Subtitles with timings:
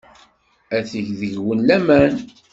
[0.75, 2.13] Ad teg deg-wen laman.